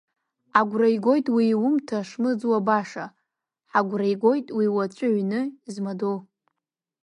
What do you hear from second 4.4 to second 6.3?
уи уаҵә иҩны змадоу!